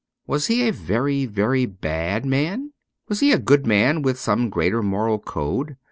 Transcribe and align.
Was 0.25 0.47
he 0.47 0.67
a 0.67 0.73
very, 0.73 1.27
very 1.27 1.67
bad 1.67 2.25
man? 2.25 2.73
Was 3.07 3.19
he 3.19 3.31
a 3.33 3.37
good 3.37 3.67
man 3.67 4.01
with 4.01 4.17
some 4.19 4.49
greater 4.49 4.81
moral 4.81 5.19
code 5.19 5.77